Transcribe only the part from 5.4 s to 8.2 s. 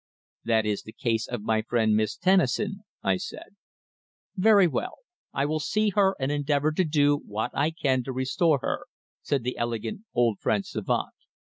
will see her and endeavour to do what I can to